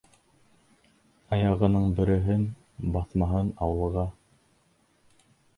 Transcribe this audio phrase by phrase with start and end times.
[1.35, 2.47] Аяғының береһен
[2.97, 4.11] баҫмаһын ауылға.